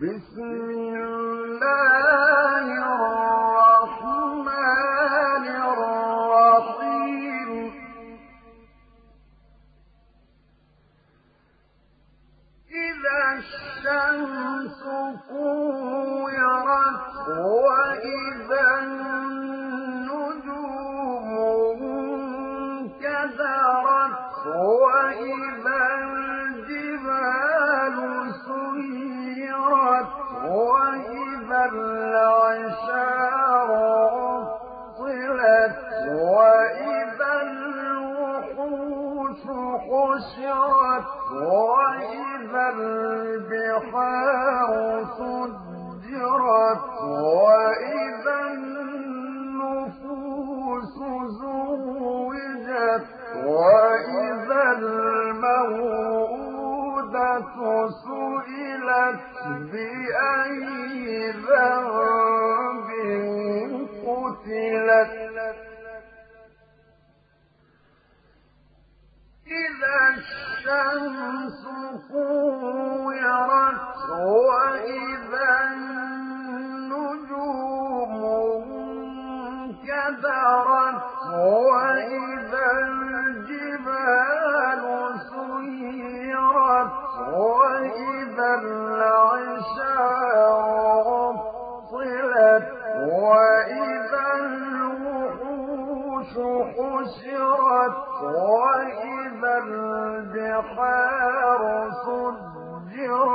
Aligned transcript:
بسم 0.00 0.40
الله 0.42 1.99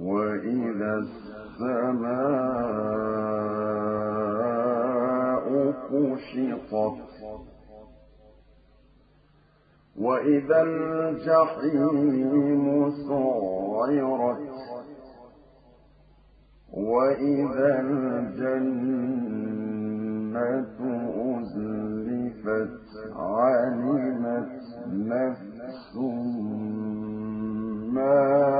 وإذا 0.00 0.94
السماء 0.98 2.50
وإذا 9.98 10.62
الجحيم 10.62 12.00
سعرت 12.90 14.50
وإذا 16.72 17.80
الجنة 17.80 19.20
أزلفت 21.40 22.80
علمت 23.16 24.50
نفس 24.92 25.96
ما 27.92 28.59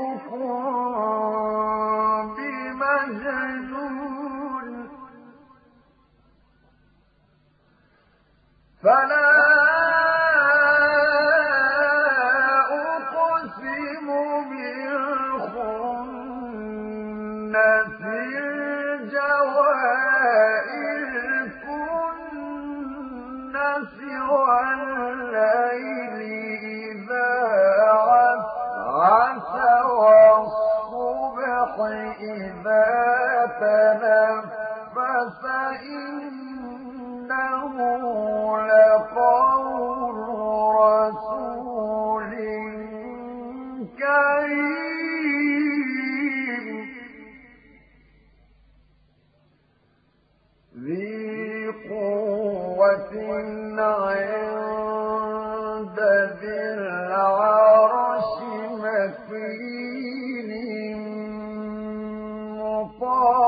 بمجنون 2.35 4.03
الله 63.03 63.42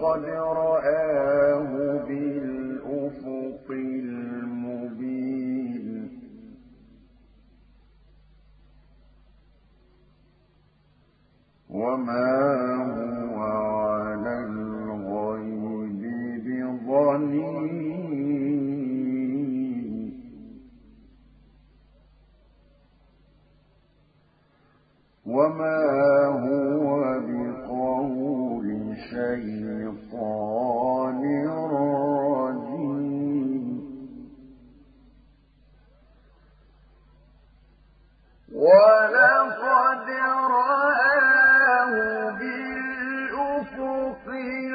ولقد 0.00 0.24
رآه 0.24 1.72
بالأفق 2.08 3.70
المبين 3.70 5.06
وما 11.70 12.74
هو 12.76 13.38
على 13.42 14.44
الغيب 14.44 15.66
بضنين 16.84 17.66
وما 25.26 26.15
يُطِيعُ 44.16 44.65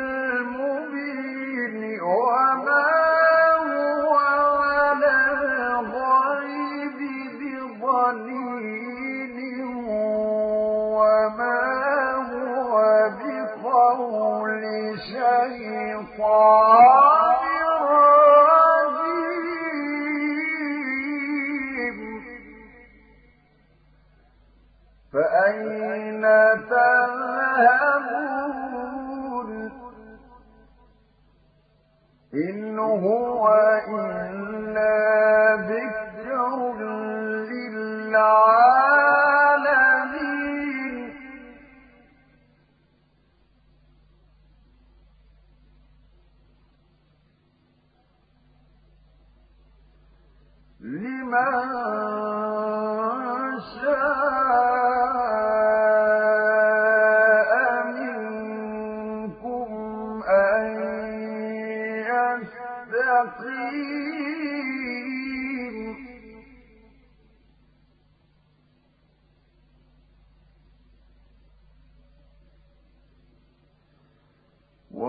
إِنَّا 38.12 38.51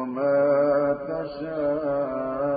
وما 0.02 0.96
تشاء 1.08 2.51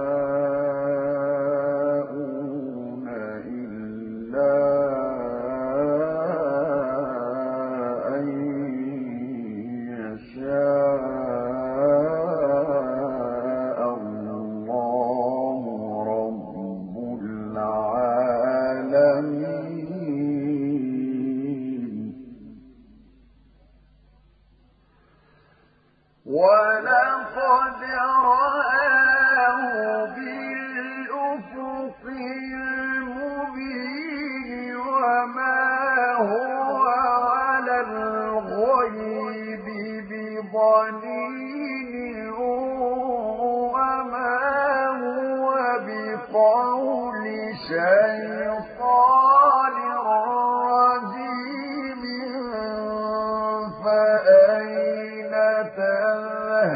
فأين 53.86 55.34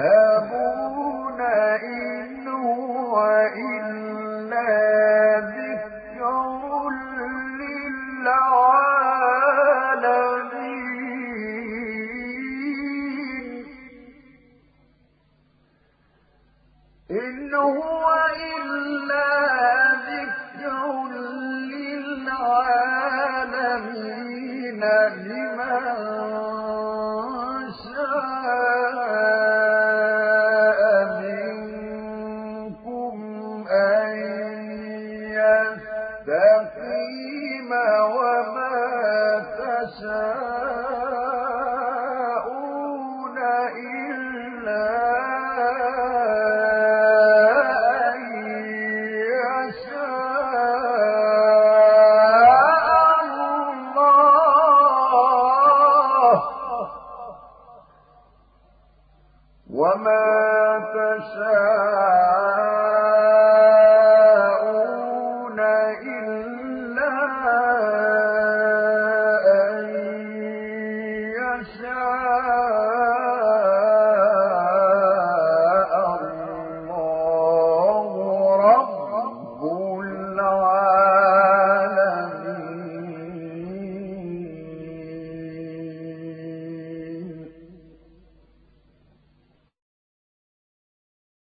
تذهبون 0.10 1.42
إن 1.84 2.48
هو 2.48 3.14
إلا 3.56 4.70
ذكر 5.40 6.22
للعالمين؟ 12.70 13.66
إن 17.12 17.56
هو 17.56 18.06
إلا 18.56 19.30
ذكر 20.10 20.84
للعالمين 23.90 24.84
لمن 25.16 25.59